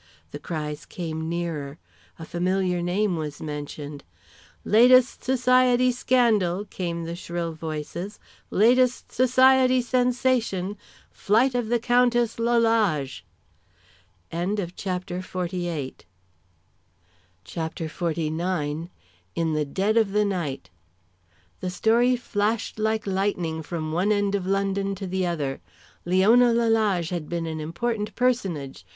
[0.31, 1.77] The cries came nearer;
[2.17, 4.03] a familiar name was mentioned.
[4.65, 8.17] "Latest society scandal!" came the shrill voices.
[8.49, 10.75] "Latest society sensation!
[11.11, 13.23] Flight of the Countess Lalage!"
[14.33, 16.03] CHAPTER XLIX.
[19.41, 20.71] IN THE DEAD OF THE NIGHT.
[21.59, 25.61] The story flashed like lightning from one end of London to the other.
[26.05, 28.83] Leona Lalage had been an important personage.